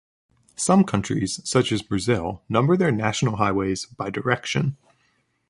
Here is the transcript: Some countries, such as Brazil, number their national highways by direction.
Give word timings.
Some 0.55 0.83
countries, 0.83 1.41
such 1.47 1.71
as 1.71 1.83
Brazil, 1.83 2.41
number 2.49 2.75
their 2.75 2.89
national 2.91 3.35
highways 3.35 3.85
by 3.85 4.09
direction. 4.09 4.75